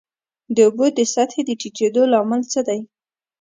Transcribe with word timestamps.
د 0.55 0.57
اوبو 0.67 0.85
د 0.97 0.99
سطحې 1.13 1.41
د 1.45 1.51
ټیټیدو 1.61 2.01
لامل 2.13 2.41
څه 2.51 2.59
دی؟ 2.67 2.79